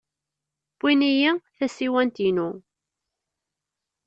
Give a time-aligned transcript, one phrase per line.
[0.81, 2.49] Wwin-iyi tasiwant-inu.